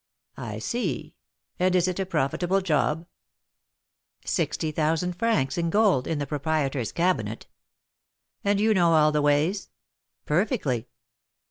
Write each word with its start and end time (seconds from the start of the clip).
"I 0.37 0.57
see. 0.57 1.13
And 1.59 1.75
is 1.75 1.87
it 1.87 1.99
a 1.99 2.07
profitable 2.07 2.59
job?" 2.61 3.05
"Sixty 4.25 4.71
thousand 4.71 5.13
francs 5.13 5.59
in 5.59 5.69
gold 5.69 6.07
in 6.07 6.17
the 6.17 6.25
proprietor's 6.25 6.91
cabinet." 6.91 7.45
"And 8.43 8.59
you 8.59 8.73
know 8.73 8.93
all 8.93 9.11
the 9.11 9.21
ways?" 9.21 9.69
"Perfectly." 10.25 10.87